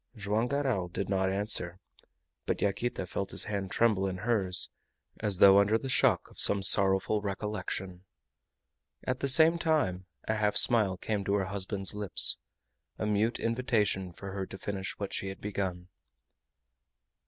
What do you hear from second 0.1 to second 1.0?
Joam Garral